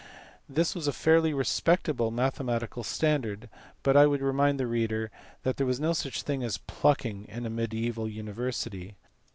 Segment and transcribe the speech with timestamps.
[0.49, 3.51] This was a fairly respectable mathematical standard,
[3.83, 5.11] but I would remind the reader
[5.43, 8.95] that there was no such thing as" plucking" in a mediaeval university.